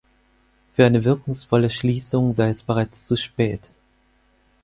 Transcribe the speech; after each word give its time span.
Für 0.73 0.83
eine 0.87 1.05
wirkungsvolle 1.05 1.69
Schließung 1.69 2.33
sei 2.33 2.49
es 2.49 2.63
bereits 2.63 3.05
zu 3.05 3.15
spät. 3.15 3.69